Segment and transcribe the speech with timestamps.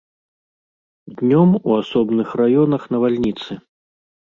[1.21, 3.51] Днём у асобных раёнах навальніцы.